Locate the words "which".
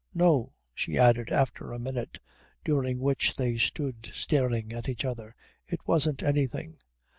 2.97-3.35